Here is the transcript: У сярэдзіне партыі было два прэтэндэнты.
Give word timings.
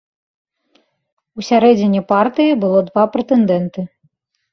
У 1.39 1.45
сярэдзіне 1.49 2.01
партыі 2.13 2.55
было 2.65 2.79
два 2.89 3.03
прэтэндэнты. 3.17 3.85